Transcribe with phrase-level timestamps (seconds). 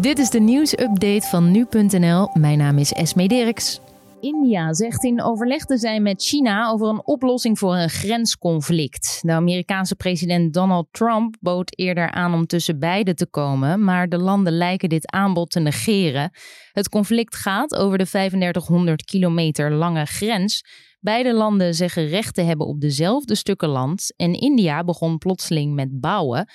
[0.00, 2.30] Dit is de nieuwsupdate van nu.nl.
[2.34, 3.80] Mijn naam is Esme Dirks.
[4.20, 9.18] India zegt in overleg te zijn met China over een oplossing voor een grensconflict.
[9.22, 14.18] De Amerikaanse president Donald Trump bood eerder aan om tussen beiden te komen, maar de
[14.18, 16.30] landen lijken dit aanbod te negeren.
[16.72, 20.64] Het conflict gaat over de 3500 kilometer lange grens.
[21.00, 26.00] Beide landen zeggen recht te hebben op dezelfde stukken land en India begon plotseling met
[26.00, 26.48] bouwen.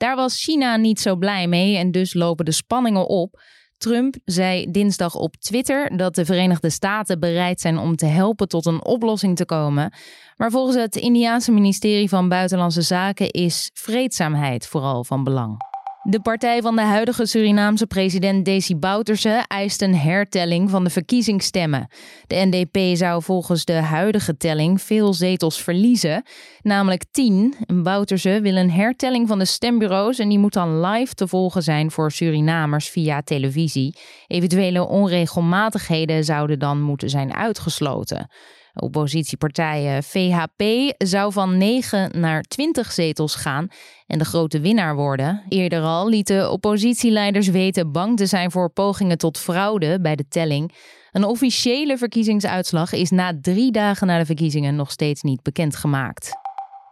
[0.00, 3.40] Daar was China niet zo blij mee en dus lopen de spanningen op.
[3.78, 8.66] Trump zei dinsdag op Twitter dat de Verenigde Staten bereid zijn om te helpen tot
[8.66, 9.92] een oplossing te komen.
[10.36, 15.69] Maar volgens het Indiaanse ministerie van Buitenlandse Zaken is vreedzaamheid vooral van belang.
[16.02, 21.88] De partij van de huidige Surinaamse president Desi Bouterse eist een hertelling van de verkiezingsstemmen.
[22.26, 26.22] De NDP zou volgens de huidige telling veel zetels verliezen,
[26.62, 27.54] namelijk 10.
[27.82, 31.90] Bouterse wil een hertelling van de stembureaus en die moet dan live te volgen zijn
[31.90, 33.96] voor Surinamers via televisie.
[34.26, 38.30] Eventuele onregelmatigheden zouden dan moeten zijn uitgesloten.
[38.74, 40.62] Oppositiepartijen VHP
[40.98, 43.68] zou van 9 naar 20 zetels gaan
[44.06, 45.42] en de grote winnaar worden.
[45.48, 50.72] Eerder al lieten oppositieleiders weten bang te zijn voor pogingen tot fraude bij de telling.
[51.12, 56.38] Een officiële verkiezingsuitslag is na drie dagen na de verkiezingen nog steeds niet bekendgemaakt.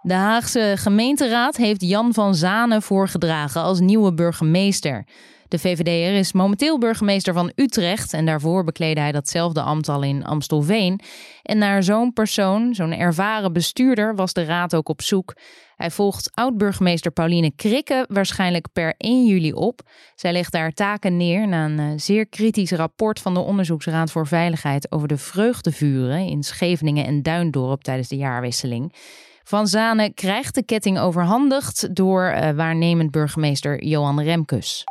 [0.02, 5.06] De Haagse gemeenteraad heeft Jan van Zanen voorgedragen als nieuwe burgemeester.
[5.48, 10.24] De VVD'er is momenteel burgemeester van Utrecht en daarvoor bekleedde hij datzelfde ambt al in
[10.24, 11.00] Amstelveen.
[11.42, 15.36] En naar zo'n persoon, zo'n ervaren bestuurder, was de raad ook op zoek.
[15.76, 19.80] Hij volgt oud-burgemeester Pauline Krikke waarschijnlijk per 1 juli op.
[20.14, 24.26] Zij legt daar taken neer na een eh, zeer kritisch rapport van de Onderzoeksraad voor
[24.26, 28.92] Veiligheid over de vreugdevuren in Scheveningen en Duindorp tijdens de jaarwisseling.
[29.44, 34.84] Van Zanen krijgt de ketting overhandigd door uh, waarnemend burgemeester Johan Remkes.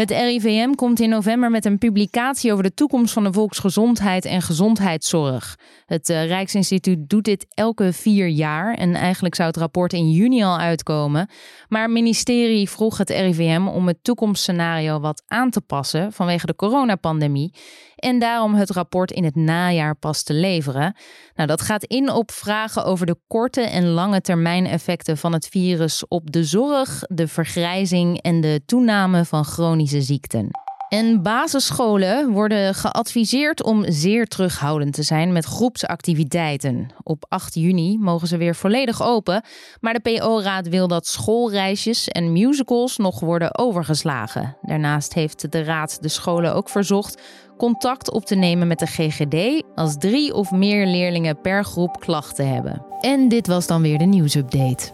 [0.00, 4.42] Het RIVM komt in november met een publicatie over de toekomst van de volksgezondheid en
[4.42, 5.58] gezondheidszorg.
[5.86, 10.42] Het uh, Rijksinstituut doet dit elke vier jaar en eigenlijk zou het rapport in juni
[10.42, 11.28] al uitkomen.
[11.68, 16.56] Maar het ministerie vroeg het RIVM om het toekomstscenario wat aan te passen vanwege de
[16.56, 17.52] coronapandemie
[18.00, 20.96] en daarom het rapport in het najaar pas te leveren.
[21.34, 25.48] Nou, dat gaat in op vragen over de korte en lange termijn effecten van het
[25.48, 29.44] virus op de zorg, de vergrijzing en de toename van
[29.90, 30.50] ziekten.
[30.88, 36.88] En basisscholen worden geadviseerd om zeer terughoudend te zijn met groepsactiviteiten.
[37.02, 39.44] Op 8 juni mogen ze weer volledig open,
[39.80, 44.56] maar de PO-raad wil dat schoolreisjes en musicals nog worden overgeslagen.
[44.62, 47.22] Daarnaast heeft de raad de scholen ook verzocht
[47.60, 52.48] contact op te nemen met de GGD als drie of meer leerlingen per groep klachten
[52.54, 52.84] hebben.
[53.00, 54.90] En dit was dan weer de nieuwsupdate.